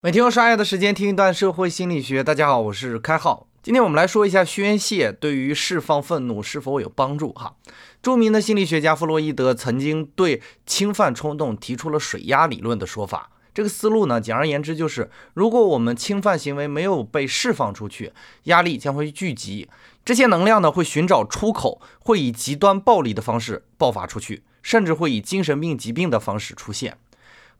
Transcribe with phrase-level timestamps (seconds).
[0.00, 2.22] 每天用刷牙的时间听一段社会心理学。
[2.22, 3.48] 大家好，我是开浩。
[3.64, 7.56] 今天我们来说一下宣泄对于释放愤怒是否有帮助哈。
[8.00, 13.32] 著名的心理学家弗洛伊德曾经对侵犯冲动提出了水压理论的说法。
[13.52, 18.12] 这个思路呢，简而言之就是，如果我们侵犯行为没有被释放出去，
[18.44, 19.68] 压力将会聚集，
[20.04, 26.96] 这些能量呢会寻找出口，会以极端暴力的方式爆发出去，甚至会以精神病疾病的方式出现。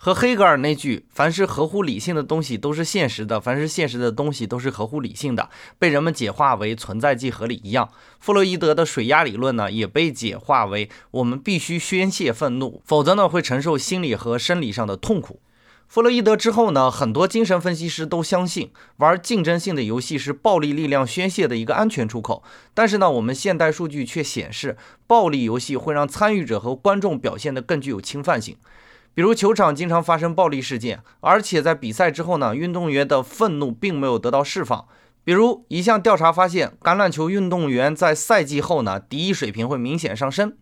[0.01, 15.41] 和黑格尔那句“凡是合乎理性的东西都是现实的，凡是现实的东西都是合乎理性的”被人们解化为存在即合理一样，弗洛伊德的水压理论呢也被解化为我们必须宣泄愤怒，否则呢会承受心理和生理上的痛苦。
[15.89, 24.77] 弗洛伊德之后呢，很多精神分析师都相信玩竞争性的游戏是暴力力量宣泄的一个安全出口，但是呢，我们现代数据却显示，
[25.09, 28.57] 暴力游戏会让参与者和观众表现得更具有侵犯性。
[29.19, 34.87] 比如球场经常发生暴力事件，而且在比赛之后呢，运动员的愤怒并没有得到释放。
[35.25, 40.57] 比如一项调查发现，橄榄球运动员在赛季后呢，敌意水平会明显上升。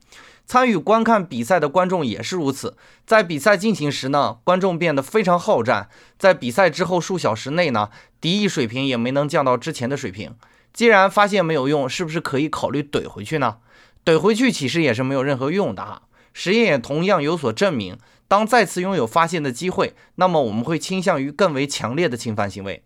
[0.46, 7.90] 参与观看比赛的观众也是如此，在比赛进行时呢，观众变得非常好战；在比赛之后数小时内呢，
[8.22, 10.34] 敌意水平也没能降到之前的水平。
[10.72, 13.58] 既然发现没有用，是不是可以考虑怼回去呢？
[14.02, 16.00] 怼回去其实也是没有任何用的哈。
[16.32, 17.98] 实验也同样有所证明。
[18.28, 22.82] 当再次拥有发现的机会，那么我们会倾向于更为强烈的侵犯行为。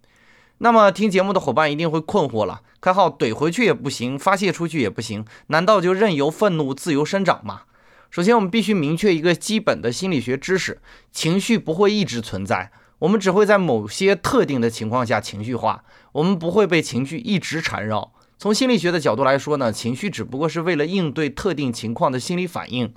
[0.58, 7.62] 那么听节目的伙伴一定会困惑了：开号怼回去也不行，发泄出去也不行，难道就任由愤怒自由生长吗？
[8.10, 18.12] 首先，我们必须明确一个基本的心理学知识：情绪不会一直存在，我们只会在某些特定的情况下情绪化，我们不会被情绪一直缠绕。
[18.36, 22.92] 从心理学的角度来说呢，情绪只不过是为了应对特定情况的心理反应。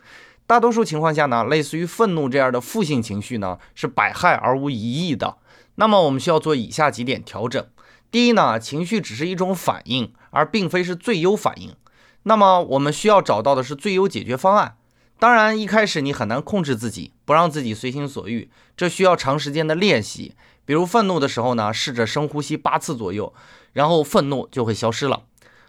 [0.46, 5.38] 大多数情况下呢，类似于愤怒这样的负性情绪呢，是百害而无一益的。
[5.76, 7.66] 那么我们需要做以下几点调整：
[8.12, 11.76] 第一呢，情绪只是一种反应，而并非是最优反应。
[12.24, 14.76] 那么我们需要找到的是最优解决方案。
[15.18, 20.36] 当然，一开始你很难控制自己，不让自己随心所欲，这需要长时间的练习。
[20.66, 23.34] 比如愤怒的时候呢，试着深呼吸八次左右，
[23.72, 25.24] 然后愤怒就会消失了。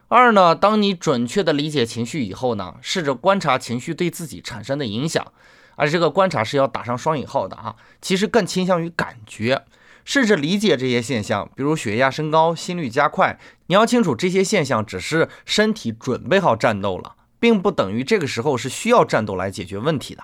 [0.09, 5.33] 二呢，当你准确的理解情绪以后呢，试着观察情绪对自己产生的影响，
[5.77, 9.65] 而这个观察是要打上双引号的啊，其实更倾向于感觉，
[10.05, 20.23] 试着理解这些现象，比如血压升高、心率加快，你要清楚这些现象只是身体准备好战斗了，并不等于这个时候是需要战斗来解决问题的。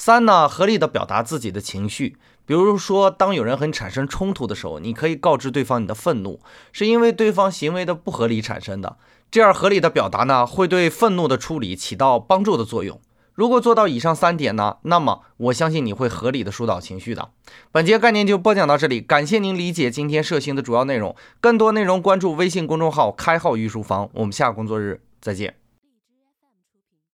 [0.00, 2.16] 三呢，合理的表达自己的情绪。
[2.46, 6.40] 比如说，当有人和你产生冲突的时候，你可以告知对方你的愤怒
[6.72, 8.96] 是因为对方行为的不合理产生的。
[9.30, 12.98] 这样合理的表达呢，会对愤怒的处理起到帮助的作用。
[13.34, 17.28] 如果做到以上三点呢，那么我相信你会合理的疏导情绪的。
[17.70, 21.14] 本节概念就播讲到这里，感谢您理解今天涉星的主要内容。
[21.42, 24.08] 更多内容关注微信公众号“开号御书房”。
[24.16, 25.59] 我们下个工作日再见。